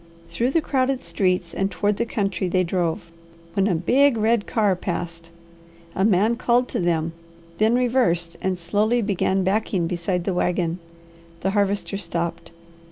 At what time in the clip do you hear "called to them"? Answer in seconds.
6.37-7.13